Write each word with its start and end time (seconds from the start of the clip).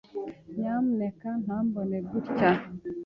Nyamuneka 0.57 1.29
ntumbone 1.43 1.97
gutya. 2.09 2.51